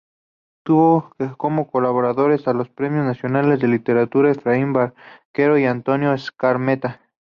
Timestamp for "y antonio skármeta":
5.59-7.01